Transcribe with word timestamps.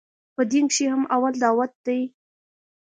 په 0.35 0.41
دين 0.51 0.65
کښې 0.71 0.85
هم 0.93 1.03
اول 1.15 1.33
دعوت 1.43 1.71
ديه. 1.85 2.03